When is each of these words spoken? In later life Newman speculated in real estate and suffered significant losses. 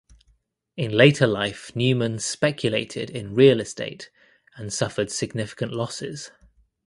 In 0.75 0.91
later 0.93 1.27
life 1.27 1.75
Newman 1.75 2.17
speculated 2.17 3.11
in 3.11 3.35
real 3.35 3.59
estate 3.59 4.09
and 4.57 4.73
suffered 4.73 5.11
significant 5.11 5.73
losses. 5.73 6.31